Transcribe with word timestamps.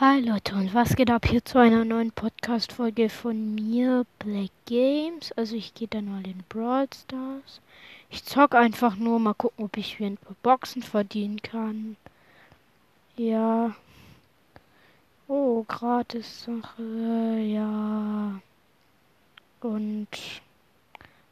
Hi 0.00 0.20
Leute 0.20 0.54
und 0.54 0.74
was 0.74 0.94
geht 0.94 1.10
ab 1.10 1.26
hier 1.26 1.44
zu 1.44 1.58
einer 1.58 1.84
neuen 1.84 2.12
Podcast-Folge 2.12 3.10
von 3.10 3.56
mir, 3.56 4.06
Black 4.20 4.52
Games. 4.66 5.32
Also 5.32 5.56
ich 5.56 5.74
gehe 5.74 5.88
dann 5.88 6.08
mal 6.08 6.24
in 6.24 6.44
Brawl 6.48 6.86
Stars. 6.94 7.60
Ich 8.08 8.22
zock 8.22 8.54
einfach 8.54 8.94
nur, 8.94 9.18
mal 9.18 9.34
gucken, 9.34 9.64
ob 9.64 9.76
ich 9.76 9.98
ein 9.98 10.16
paar 10.16 10.36
Boxen 10.44 10.84
verdienen 10.84 11.42
kann. 11.42 11.96
Ja. 13.16 13.74
Oh, 15.26 15.64
gratis 15.64 16.44
Sache, 16.44 17.40
ja. 17.40 18.40
Und 19.62 20.08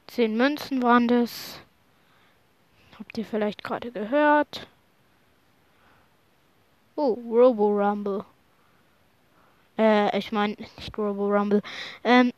10 0.09 0.37
Münzen 0.37 0.83
waren 0.83 1.07
das. 1.07 1.61
Habt 2.99 3.17
ihr 3.17 3.25
vielleicht 3.25 3.63
gerade 3.63 3.93
gehört? 3.93 4.67
Oh, 6.97 7.13
Robo 7.31 7.69
Rumble. 7.69 8.25
Äh, 9.79 10.19
ich 10.19 10.33
meine, 10.33 10.57
nicht 10.77 10.97
Robo 10.97 11.29
Rumble. 11.29 11.63
Ähm, 12.05 12.33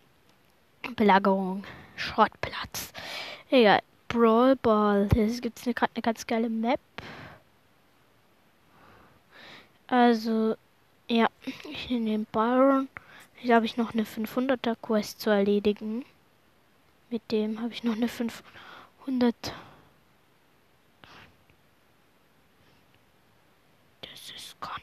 Belagerung. 0.97 1.65
Schrottplatz. 1.97 2.93
Egal. 3.51 3.81
Brawl 4.09 4.57
Ball. 4.57 5.09
Hier 5.13 5.27
gibt 5.41 5.59
es 5.59 5.65
gerade 5.75 5.93
eine 5.95 6.03
ganz 6.03 6.27
geile 6.27 6.49
Map. 6.49 6.81
Also, 9.87 10.55
ja, 11.09 11.29
ich 11.71 11.91
nehme 11.91 12.11
den 12.11 12.25
Byron. 12.27 12.89
Hier 13.37 13.55
habe 13.55 13.67
ich 13.67 13.77
noch 13.77 13.93
eine 13.95 14.05
500er 14.05 14.77
Quest 14.83 15.21
zu 15.21 15.31
erledigen. 15.31 16.05
Mit 17.11 17.23
dem 17.31 17.61
habe 17.61 17.73
ich 17.73 17.85
noch 17.85 17.97
eine 17.97 18.09
500 18.09 19.35
Das 24.03 24.31
ist 24.37 24.61
Con. 24.61 24.83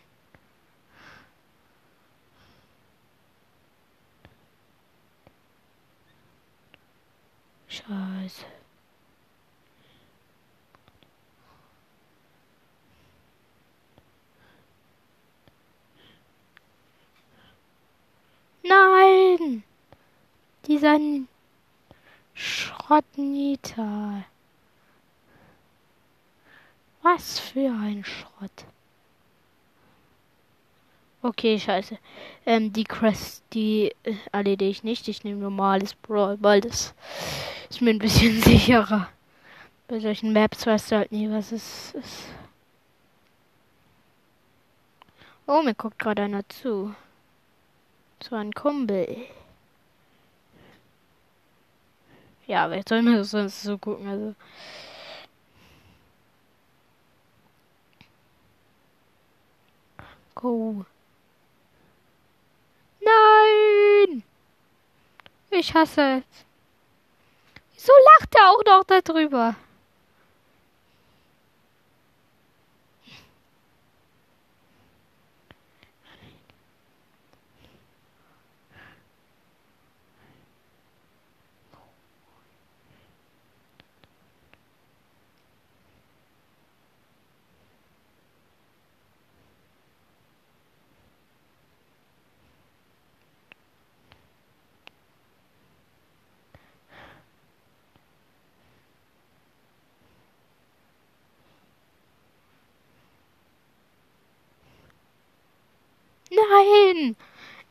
Scheiße. 7.76 8.46
Nein! 18.64 19.64
Dieser 20.66 20.98
Schrottnita. 22.34 24.24
Was 27.02 27.40
für 27.40 27.72
ein 27.72 28.06
Schrott. 28.06 28.66
Okay, 31.26 31.60
scheiße. 31.60 31.98
Ähm, 32.46 32.72
die 32.72 32.84
Crest, 32.84 33.44
die 33.52 33.96
äh, 34.04 34.14
erledige 34.32 34.70
ich 34.70 34.84
nicht. 34.84 35.08
Ich 35.08 35.24
nehme 35.24 35.40
normales 35.40 35.96
Brawl, 35.96 36.38
weil 36.40 36.62
das 36.62 36.94
ist 37.68 37.82
mir 37.82 37.90
ein 37.90 37.98
bisschen 37.98 38.40
sicherer. 38.44 39.10
Bei 39.88 40.00
solchen 40.00 40.34
Maps 40.34 40.68
weißt 40.68 40.92
du 40.92 40.98
halt 40.98 41.12
nie, 41.12 41.28
was 41.32 41.52
es 41.52 41.96
ist. 41.96 42.28
Oh, 45.48 45.64
mir 45.64 45.74
guckt 45.74 45.98
gerade 45.98 46.22
einer 46.22 46.48
zu. 46.48 46.94
So 48.22 48.36
ein 48.36 48.54
Kumpel. 48.54 49.18
Ja, 52.46 52.70
wer 52.70 52.84
soll 52.88 53.02
mir 53.02 53.24
sonst 53.24 53.64
so 53.64 53.80
gucken? 53.80 54.08
Also. 54.08 54.36
Go. 60.36 60.86
Nein! 63.06 64.24
Ich 65.58 65.74
hasse 65.74 66.02
es. 66.18 66.46
Wieso 67.74 67.94
lacht 68.20 68.36
er 68.36 68.50
auch 68.50 68.64
noch 68.66 68.84
darüber? 68.84 69.56
Nein! 106.56 107.16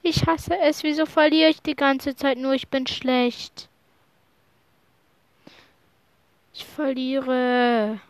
Ich 0.03 0.27
hasse 0.27 0.59
es. 0.59 0.83
Wieso 0.83 1.07
verliere 1.07 1.51
ich 1.51 1.63
die 1.63 1.77
ganze 1.77 2.15
Zeit 2.15 2.39
nur? 2.39 2.53
Ich 2.55 2.69
bin 2.69 2.87
schlecht. 2.87 3.69
Ich 6.53 6.65
verliere. 6.65 8.01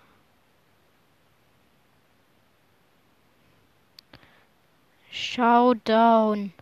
Showdown. 5.10 6.52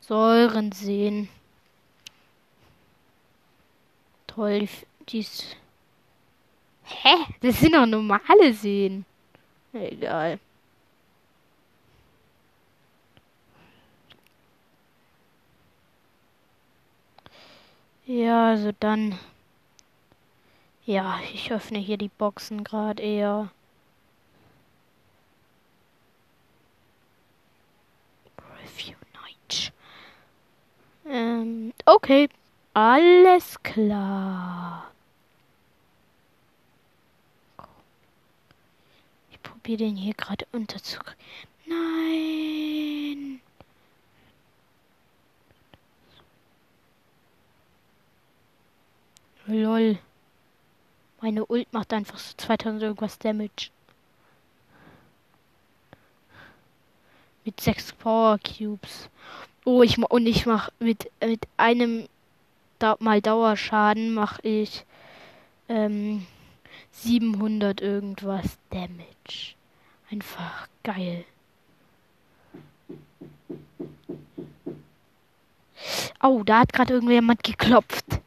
Säuren 0.00 0.72
sehen. 0.72 1.28
Toll, 4.26 4.68
dies. 5.08 5.56
Hä? 6.84 7.16
Das 7.42 7.60
sind 7.60 7.74
doch 7.74 7.86
normale 7.86 8.54
Seen. 8.54 9.04
Egal. 9.72 10.38
Ja, 18.08 18.48
also 18.48 18.72
dann. 18.80 19.16
Ja, 20.86 21.20
ich 21.32 21.52
öffne 21.52 21.78
hier 21.78 21.98
die 21.98 22.08
Boxen 22.08 22.64
gerade 22.64 23.02
eher. 23.02 23.50
Ähm, 31.08 31.72
okay. 31.86 32.28
Alles 32.74 33.62
klar. 33.62 34.90
Ich 39.30 39.42
probiere 39.42 39.78
den 39.78 39.96
hier 39.96 40.14
gerade 40.14 40.46
unterzukriegen. 40.52 41.18
Nein. 41.66 43.40
Lol. 49.48 49.98
Meine 51.22 51.46
Ult 51.46 51.72
macht 51.72 51.92
einfach 51.92 52.18
so 52.18 52.34
2000 52.36 52.82
irgendwas 52.82 53.18
Damage. 53.18 53.70
Mit 57.44 57.58
6 57.58 57.94
Power 57.94 58.38
Cubes. 58.38 59.08
Oh, 59.64 59.82
ich 59.82 59.98
und 59.98 60.26
ich 60.26 60.44
mach 60.44 60.70
mit 60.78 61.10
mit 61.20 61.48
einem 61.56 62.08
da 62.78 62.96
mal 63.00 63.22
Dauerschaden 63.22 64.12
mache 64.12 64.40
ich 64.46 64.84
ähm, 65.68 66.26
700 66.92 67.80
irgendwas 67.80 68.58
Damage. 68.70 69.54
Einfach 70.10 70.68
geil. 70.84 71.24
Oh, 76.22 76.42
da 76.44 76.60
hat 76.60 76.72
gerade 76.72 76.94
irgendjemand 76.94 77.42
geklopft. 77.42 78.20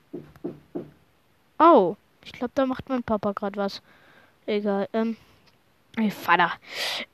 Oh, 1.63 1.95
ich 2.25 2.31
glaube, 2.31 2.53
da 2.55 2.65
macht 2.65 2.89
mein 2.89 3.03
Papa 3.03 3.33
gerade 3.33 3.55
was. 3.55 3.83
Egal. 4.47 4.89
Ähm, 4.93 5.15
mein 5.95 6.09
Vater 6.09 6.53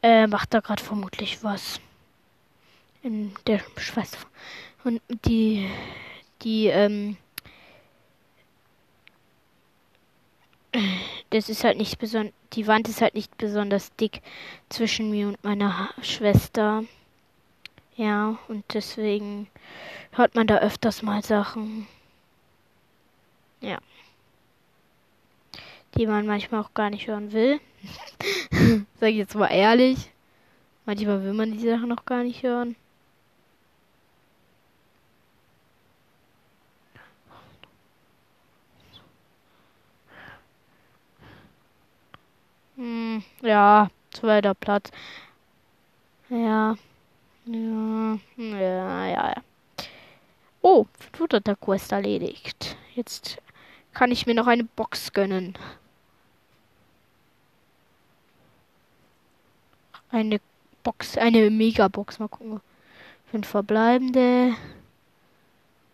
äh, 0.01 0.25
macht 0.25 0.53
da 0.53 0.61
gerade 0.61 0.81
vermutlich 0.81 1.43
was. 1.43 1.81
In 3.03 3.35
der 3.45 3.59
Schwester. 3.75 4.19
Und 4.85 5.01
die, 5.25 5.69
die, 6.43 6.67
ähm, 6.67 7.17
das 11.29 11.49
ist 11.49 11.65
halt 11.65 11.77
nicht 11.77 11.99
besonders, 11.99 12.33
die 12.53 12.67
Wand 12.67 12.87
ist 12.87 13.01
halt 13.01 13.15
nicht 13.15 13.37
besonders 13.37 13.93
dick 13.97 14.21
zwischen 14.69 15.09
mir 15.09 15.27
und 15.27 15.43
meiner 15.43 15.89
Schwester. 16.01 16.85
Ja, 17.97 18.37
und 18.47 18.63
deswegen 18.73 19.49
hört 20.11 20.35
man 20.35 20.47
da 20.47 20.59
öfters 20.59 21.01
mal 21.01 21.21
Sachen. 21.21 21.85
Ja 23.59 23.79
die 25.97 26.07
man 26.07 26.25
manchmal 26.25 26.61
auch 26.61 26.73
gar 26.73 26.89
nicht 26.89 27.07
hören 27.07 27.31
will. 27.31 27.59
Sag 28.99 29.09
ich 29.09 29.15
jetzt 29.17 29.35
mal 29.35 29.47
ehrlich. 29.47 30.11
Manchmal 30.85 31.23
will 31.23 31.33
man 31.33 31.51
die 31.51 31.67
Sachen 31.67 31.89
noch 31.89 32.05
gar 32.05 32.23
nicht 32.23 32.43
hören. 32.43 32.75
Hm, 42.75 43.23
ja, 43.41 43.89
zweiter 44.11 44.53
Platz. 44.53 44.91
Ja. 46.29 46.75
Ja, 47.45 48.19
ja, 48.37 49.07
ja. 49.07 49.35
Oh, 50.61 50.85
Flutter 51.13 51.55
Quest 51.55 51.91
erledigt. 51.91 52.77
Jetzt 52.93 53.37
kann 53.93 54.11
ich 54.11 54.25
mir 54.27 54.35
noch 54.35 54.47
eine 54.47 54.63
Box 54.63 55.13
gönnen. 55.13 55.57
Eine 60.09 60.39
Box, 60.83 61.17
eine 61.17 61.49
Megabox. 61.49 62.19
Mal 62.19 62.29
gucken. 62.29 62.61
Fünf 63.31 63.47
verbleibende. 63.47 64.55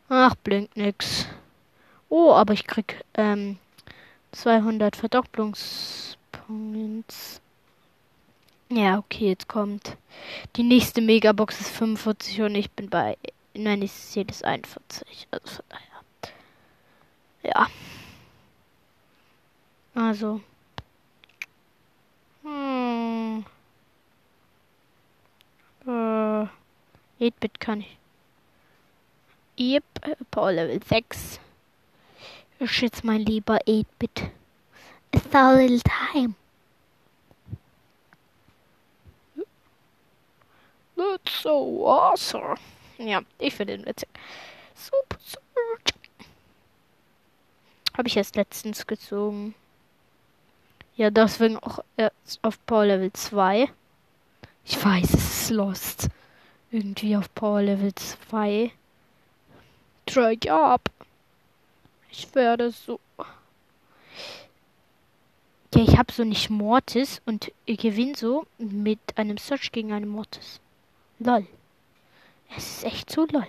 Ach, 0.10 0.36
blinkt 0.36 0.77
nix. 0.77 1.25
Oh, 2.10 2.33
aber 2.33 2.54
ich 2.54 2.68
krieg 2.68 3.04
ähm, 3.15 3.57
200 4.33 4.95
Verdopplungspoints. 4.95 7.42
Ja, 8.69 9.00
okay, 9.00 9.30
jetzt 9.30 9.48
kommt. 9.48 9.98
Die 10.56 10.63
nächste 10.63 11.01
Megabox 11.01 11.60
ist 11.62 11.69
45 11.69 12.42
und 12.42 12.56
ich 12.56 12.71
bin 12.71 12.89
bei. 12.89 13.18
Nein, 13.56 13.81
ich 13.81 13.92
sehe 13.92 14.25
das 14.25 14.44
41. 14.44 15.27
Also 15.31 15.56
von 15.56 15.65
daher. 15.69 15.83
Ja. 17.44 17.68
Also. 19.95 20.42
Hm. 22.44 23.45
Äh. 25.88 26.48
8-Bit 27.20 27.60
kann 27.60 27.82
ich. 27.82 27.98
Yep, 29.58 29.84
Power 30.32 30.52
Level 30.52 30.82
6. 30.84 31.40
Ich 32.60 32.82
jetzt 32.82 33.04
mein 33.04 33.22
lieber 33.22 33.58
8-Bit. 33.68 34.32
It's 35.12 35.36
a 35.36 35.54
little 35.54 35.80
time. 35.82 36.36
That's 40.96 41.42
so 41.42 41.88
awesome. 41.88 42.56
Ja, 42.98 43.22
ich 43.38 43.54
finde 43.54 43.78
den 43.78 43.86
witzig. 43.86 44.10
Super, 44.76 45.18
super. 45.20 45.44
Habe 47.98 48.08
ich 48.08 48.18
erst 48.18 48.36
letztens 48.36 48.88
gezogen. 48.88 49.54
Ja, 50.96 51.10
deswegen 51.10 51.58
auch 51.58 51.80
erst 51.96 52.40
auf 52.44 52.64
Power 52.66 52.86
Level 52.86 53.14
2. 53.14 53.70
Ich 54.65 54.83
weiß, 54.83 55.13
es 55.13 55.42
ist 55.42 55.50
Lost. 55.51 56.10
Irgendwie 56.71 57.15
auf 57.15 57.33
Power 57.36 57.62
Level 57.62 57.94
2. 57.94 58.71
Try 60.06 60.39
up. 60.50 60.89
Ich 62.10 62.33
werde 62.33 62.71
so. 62.71 63.00
Ja, 65.75 65.81
ich 65.81 65.98
habe 65.98 66.13
so 66.13 66.24
nicht 66.24 66.50
Mortis 66.50 67.21
und 67.25 67.51
ich 67.65 67.80
gewinne 67.80 68.15
so 68.15 68.45
mit 68.57 69.00
einem 69.15 69.38
Search 69.38 69.71
gegen 69.71 69.92
einen 69.92 70.07
Mortis. 70.07 70.60
Lol. 71.19 71.48
Es 72.56 72.77
ist 72.77 72.83
echt 72.83 73.10
so 73.12 73.25
lol. 73.25 73.48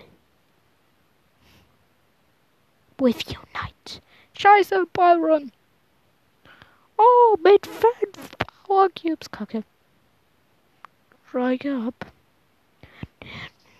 With 2.97 3.21
you 3.27 3.39
night. 3.53 4.01
Scheiße, 4.37 4.87
Byron. 4.91 5.51
Oh, 6.97 7.37
mit 7.43 7.67
fünf 7.67 8.37
Power 8.65 8.89
Cubes. 8.89 9.29
Kacke. 9.29 9.63
Try 11.35 11.59
up. 11.85 12.05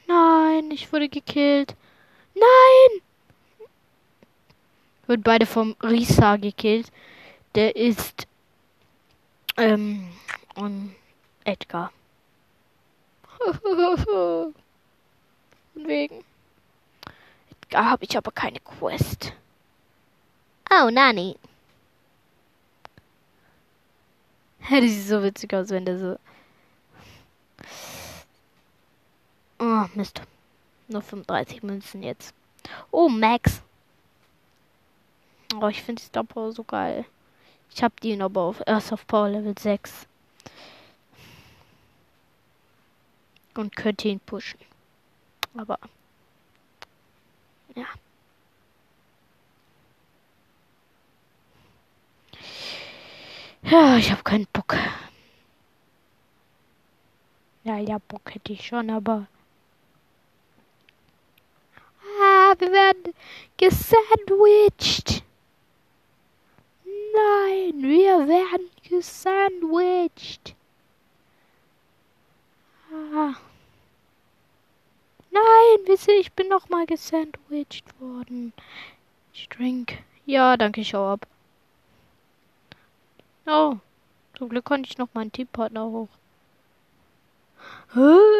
Nein, 0.08 0.72
ich 0.72 0.92
wurde 0.92 1.08
gekillt. 1.08 1.74
Nein! 2.34 3.02
Wird 5.08 5.24
beide 5.24 5.46
vom 5.46 5.74
Risa 5.82 6.36
gekillt. 6.36 6.92
Der 7.56 7.78
ist 7.78 8.28
ähm, 9.56 10.12
und 10.56 10.94
Edgar. 11.46 11.94
Wegen. 15.76 16.26
Edgar 17.62 17.90
habe 17.90 18.04
ich 18.04 18.18
aber 18.18 18.34
keine 18.34 18.60
Quest. 18.60 19.32
Oh, 20.70 20.90
Nani. 20.92 21.38
Hätte 24.60 24.90
sie 24.90 25.04
so 25.04 25.24
witzig 25.24 25.54
aus, 25.54 25.70
wenn 25.70 25.86
der 25.86 25.98
so. 25.98 26.18
Oh, 29.60 29.86
Mist. 29.96 30.22
Nur 30.88 31.02
35 31.02 31.64
Münzen 31.64 32.04
jetzt. 32.04 32.34
Oh, 32.92 33.10
Max. 33.10 33.62
Oh, 35.56 35.68
ich 35.68 35.82
finde 35.82 36.02
die 36.02 36.08
Star 36.08 36.26
so 36.52 36.64
geil. 36.64 37.06
Ich 37.72 37.84
habe 37.84 37.94
die 38.02 38.20
aber 38.22 38.42
auf, 38.42 38.62
erst 38.66 38.94
auf 38.94 39.08
Power 39.08 39.30
Level 39.30 39.56
6. 39.58 40.08
Und 43.56 43.76
könnte 43.76 44.08
ihn 44.10 44.20
pushen. 44.20 44.60
Aber. 45.56 45.80
Ja. 47.76 47.86
Ja, 53.64 53.98
ich 53.98 54.12
habe 54.12 54.24
keinen 54.24 54.48
Bock. 54.54 54.76
Ja, 57.66 57.80
ja, 57.80 57.98
Bock 57.98 58.36
hätte 58.36 58.54
ich 58.54 58.68
schon, 58.68 58.92
aber. 58.92 59.26
Ah, 62.22 62.54
wir 62.60 62.72
werden 62.72 63.14
gesandwiched. 63.58 65.24
Nein, 66.86 67.82
wir 67.82 68.28
werden 68.28 68.70
gesandwiched. 68.88 70.56
Ah. 72.94 73.34
Nein, 75.32 75.88
wisse, 75.88 76.12
ich 76.12 76.32
bin 76.34 76.48
noch 76.50 76.70
mal 76.70 76.86
gesandwiched 76.86 78.00
worden. 78.00 78.54
Ich 79.34 79.50
drink. 79.50 80.04
Ja, 80.28 80.56
danke, 80.56 80.82
ich 80.82 80.94
hau 80.94 81.14
ab. 81.14 81.26
Oh, 83.48 83.78
zum 84.38 84.50
Glück 84.50 84.66
konnte 84.66 84.88
ich 84.88 85.00
noch 85.00 85.10
meinen 85.16 85.32
Teampartner 85.32 85.86
hoch. 85.86 86.10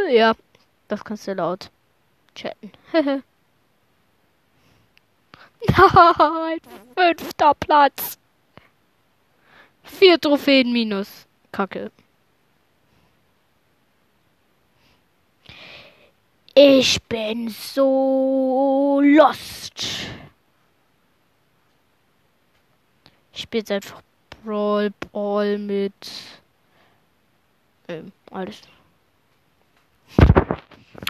Ja, 0.10 0.34
das 0.88 1.04
kannst 1.04 1.28
du 1.28 1.34
laut 1.34 1.70
chatten. 2.36 2.72
Nein, 5.68 6.60
fünfter 6.98 7.54
Platz. 7.56 8.18
Vier 9.84 10.20
Trophäen 10.20 10.72
minus. 10.72 11.26
Kacke. 11.52 11.92
Ich 16.54 17.02
bin 17.04 17.50
so 17.50 19.02
lost. 19.04 19.84
Ich 23.34 23.42
spiele 23.42 23.60
jetzt 23.60 23.72
einfach 23.72 24.02
Brawl 24.44 24.92
Ball 25.12 25.58
mit 25.58 25.94
ähm, 27.90 28.12
alles. 28.32 28.62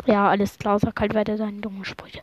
Ja, 0.06 0.30
alles 0.30 0.58
klar, 0.58 0.80
sag 0.80 1.00
halt 1.00 1.14
weiter 1.14 1.38
seinen 1.38 1.62
dummen 1.62 1.84
Sprüche. 1.86 2.22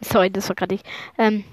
Sorry, 0.00 0.30
das 0.30 0.48
war 0.48 0.56
gerade 0.56 0.76
ich. 0.76 0.82
Ähm, 1.18 1.44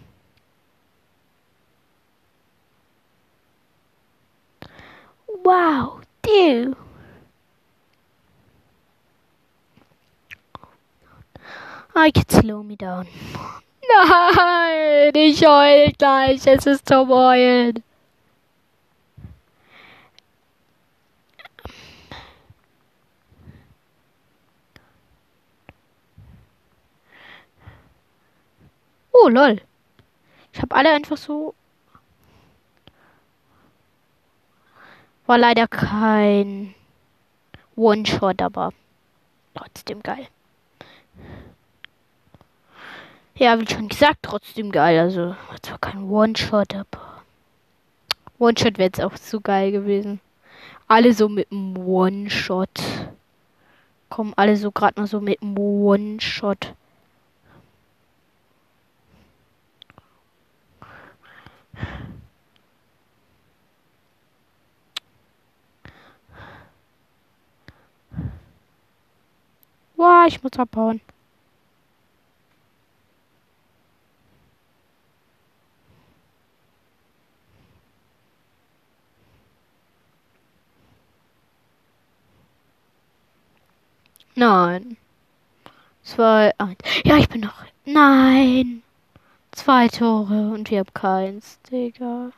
Wow, 5.43 6.01
dude. 6.23 6.75
I 11.95 12.09
can 12.11 12.27
slow 12.29 12.63
me 12.63 12.75
down. 12.75 13.07
Nein, 13.89 15.11
ich 15.13 15.45
heul 15.45 15.91
gleich. 15.97 16.45
Es 16.47 16.65
ist 16.65 16.87
zum 16.87 17.09
Heulen. 17.09 17.83
Oh, 29.23 29.29
lol. 29.29 29.61
Ich 30.51 30.61
habe 30.61 30.75
alle 30.75 30.91
einfach 30.91 31.17
so 31.17 31.53
War 35.27 35.39
leider 35.39 35.67
kein 35.67 36.75
One-Shot, 37.75 38.43
aber 38.43 38.73
trotzdem 39.55 40.03
geil. 40.03 40.27
Ja, 43.35 43.59
wie 43.59 43.67
schon 43.67 43.87
gesagt, 43.87 44.19
trotzdem 44.21 44.71
geil. 44.71 44.99
Also, 44.99 45.35
war 45.49 45.61
zwar 45.63 45.79
kein 45.79 46.03
One-Shot, 46.03 46.75
aber 46.75 47.23
One-Shot 48.37 48.77
wäre 48.77 48.87
jetzt 48.87 49.01
auch 49.01 49.15
zu 49.15 49.41
geil 49.41 49.71
gewesen. 49.71 50.19
Alle 50.87 51.11
so 51.13 51.27
mit 51.27 51.51
einem 51.51 51.75
One-Shot. 51.75 52.69
Kommen 54.09 54.33
alle 54.35 54.55
so 54.57 54.71
gerade 54.71 55.01
mal 55.01 55.07
so 55.07 55.21
mit 55.21 55.41
einem 55.41 55.57
One-Shot. 55.57 56.75
Ich 70.27 70.41
muss 70.41 70.53
abbauen. 70.57 71.01
Nein. 84.35 84.97
Zwei, 86.03 86.53
eins. 86.57 86.77
Ja, 87.03 87.17
ich 87.17 87.29
bin 87.29 87.41
noch. 87.41 87.63
Nein. 87.85 88.83
Zwei 89.51 89.87
Tore 89.87 90.51
und 90.53 90.69
wir 90.69 90.79
haben 90.79 90.93
keins, 90.93 91.59
Digga. 91.71 92.31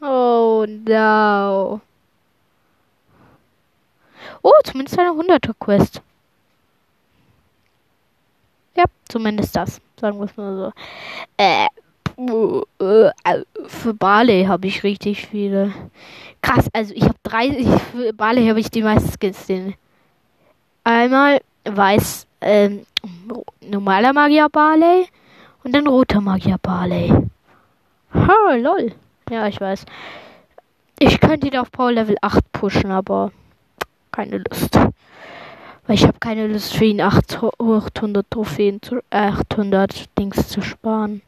Oh 0.00 0.64
no. 0.66 1.80
Oh, 4.42 4.52
zumindest 4.64 4.98
eine 4.98 5.10
100er 5.10 5.54
Quest. 5.58 6.02
Ja, 8.74 8.84
zumindest 9.08 9.56
das. 9.56 9.80
Sagen 10.00 10.18
wir 10.18 10.26
es 10.26 10.36
mal 10.36 10.56
so. 10.56 10.72
Äh, 11.36 11.66
für 13.66 13.94
Barley 13.94 14.44
habe 14.44 14.66
ich 14.66 14.82
richtig 14.82 15.26
viele. 15.26 15.72
Krass, 16.42 16.68
also 16.72 16.92
ich 16.94 17.04
habe 17.04 17.14
drei. 17.22 17.50
Für 17.92 18.12
Barley 18.12 18.48
habe 18.48 18.60
ich 18.60 18.70
die 18.70 18.82
meisten 18.82 19.12
Skins. 19.18 19.46
Den 19.46 19.74
einmal 20.84 21.40
weiß 21.64 22.26
ähm, 22.40 22.86
normaler 23.60 24.12
Magier 24.12 24.48
Barley 24.48 25.06
und 25.62 25.74
dann 25.74 25.86
roter 25.86 26.20
Magier 26.20 26.58
Barley. 26.60 27.12
Ha, 28.14 28.54
lol. 28.54 28.92
Ja, 29.30 29.46
ich 29.46 29.60
weiß. 29.60 29.84
Ich 30.98 31.20
könnte 31.20 31.46
ihn 31.46 31.56
auf 31.56 31.70
Power 31.70 31.92
Level 31.92 32.16
8 32.22 32.50
pushen, 32.52 32.90
aber 32.90 33.30
keine 34.10 34.38
Lust. 34.38 34.78
Weil 35.88 35.94
ich 35.94 36.04
habe 36.04 36.18
keine 36.18 36.46
Lust 36.46 36.74
für 36.74 36.84
ihn 36.84 37.00
800 37.00 38.30
Trophäen 38.30 38.82
zu, 38.82 39.00
800 39.08 40.18
Dings 40.18 40.46
zu 40.48 40.60
sparen. 40.60 41.22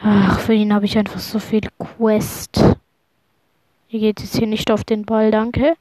Ach, 0.00 0.38
für 0.38 0.54
ihn 0.54 0.72
habe 0.72 0.84
ich 0.84 0.96
einfach 0.96 1.18
so 1.18 1.40
viel 1.40 1.62
Quest. 1.80 2.62
Ihr 3.88 3.98
geht 3.98 4.20
jetzt 4.20 4.36
hier 4.36 4.46
nicht 4.46 4.70
auf 4.70 4.84
den 4.84 5.04
Ball, 5.04 5.32
danke. 5.32 5.74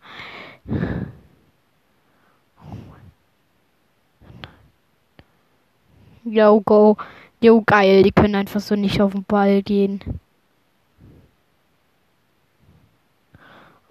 Yo, 6.24 6.62
go. 6.62 6.98
Yo, 7.42 7.62
geil. 7.62 8.02
Die 8.02 8.12
können 8.12 8.34
einfach 8.34 8.60
so 8.60 8.76
nicht 8.76 9.00
auf 9.02 9.12
den 9.12 9.24
Ball 9.24 9.62
gehen. 9.62 10.02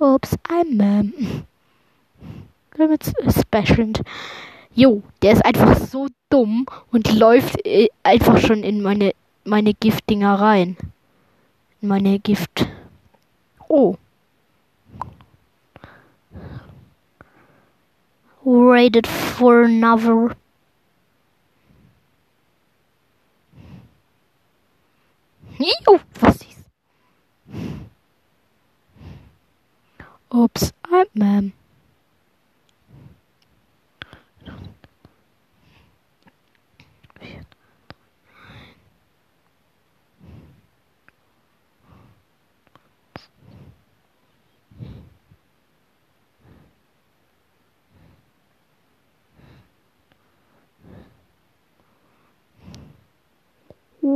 Ups, 0.01 0.37
I'm 0.49 1.45
um, 2.83 3.31
special. 3.31 3.93
Jo, 4.75 5.03
der 5.23 5.33
ist 5.33 5.45
einfach 5.45 5.77
so 5.79 6.09
dumm 6.31 6.67
und 6.93 7.13
läuft 7.13 7.67
äh, 7.67 7.89
einfach 8.03 8.39
schon 8.39 8.63
in 8.63 8.83
meine 8.83 9.13
meine 9.45 9.75
Giftdinger 9.75 10.35
rein. 10.35 10.77
In 11.81 11.89
meine 11.89 12.19
Gift. 12.19 12.69
Oh. 13.69 13.97
Rated 18.45 19.07
for 19.07 19.65
another 19.65 20.35
Oh, 25.87 26.01
was 26.21 26.37
ist? 26.37 26.65
Ups, 30.31 30.73
I'm 30.85 31.07
ma'am. 31.15 31.53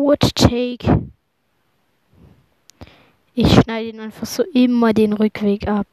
What 0.04 0.34
take? 0.34 0.84
Ich 3.34 3.54
schneide 3.54 3.88
ihn 3.88 4.00
einfach 4.00 4.26
so 4.26 4.42
immer 4.52 4.92
den 4.92 5.14
Rückweg 5.14 5.66
ab. 5.66 5.86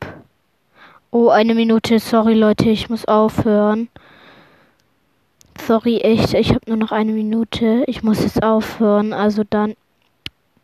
Oh, 1.11 1.29
eine 1.29 1.55
Minute. 1.55 1.97
Sorry, 1.97 2.33
Leute, 2.33 2.69
ich 2.69 2.89
muss 2.89 3.05
aufhören. 3.05 3.87
Sorry, 5.65 5.99
echt. 5.99 6.33
Ich 6.33 6.49
habe 6.49 6.59
nur 6.67 6.75
noch 6.75 6.91
eine 6.91 7.13
Minute. 7.13 7.85
Ich 7.87 8.03
muss 8.03 8.21
jetzt 8.21 8.43
aufhören. 8.43 9.13
Also 9.13 9.45
dann. 9.49 9.75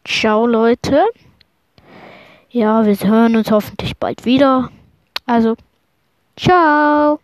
Ciao, 0.04 0.46
Leute. 0.46 1.06
Ja, 2.50 2.86
wir 2.86 2.98
hören 2.98 3.38
uns 3.38 3.50
hoffentlich 3.50 3.96
bald 3.96 4.26
wieder. 4.26 4.72
Also, 5.26 5.56
ciao. 6.36 7.16